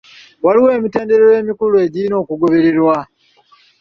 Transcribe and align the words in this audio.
Waliwo 0.45 0.69
emitendera 0.77 1.23
emikulu 1.41 1.75
egirina 1.85 2.15
okugobererwa. 2.23 2.95